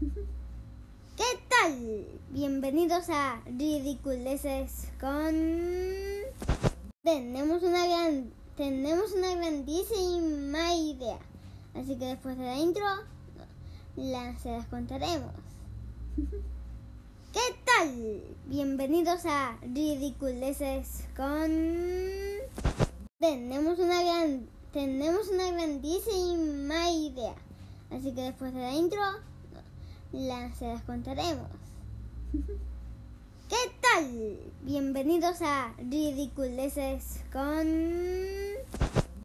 ¿Qué 1.16 1.38
tal? 1.50 2.06
Bienvenidos 2.30 3.10
a 3.10 3.42
Ridiculeces 3.44 4.88
con... 4.98 5.34
Tenemos 7.02 7.62
una 7.62 7.86
gran, 7.86 8.32
tenemos 8.56 9.12
una 9.12 9.34
grandísima 9.34 10.74
idea. 10.74 11.18
Así 11.74 11.94
que 11.96 12.06
después 12.06 12.38
de 12.38 12.44
la 12.44 12.56
intro, 12.56 12.86
la, 13.96 14.38
se 14.38 14.52
las 14.52 14.66
contaremos. 14.66 15.34
¿Qué 17.34 17.54
tal? 17.66 18.22
Bienvenidos 18.46 19.26
a 19.26 19.58
Ridiculeces 19.60 21.04
con... 21.14 21.50
Tenemos 23.18 23.78
una 23.78 24.02
gran, 24.02 24.48
tenemos 24.72 25.28
una 25.28 25.50
grandísima 25.50 26.90
idea. 26.90 27.34
Así 27.90 28.12
que 28.12 28.22
después 28.22 28.54
de 28.54 28.60
la 28.60 28.72
intro, 28.72 29.00
la, 30.12 30.54
se 30.54 30.66
las 30.66 30.82
contaremos. 30.82 31.48
¿Qué 33.48 33.72
tal? 33.80 34.38
Bienvenidos 34.62 35.42
a 35.42 35.74
Ridiculeces 35.78 37.20
con... 37.32 37.66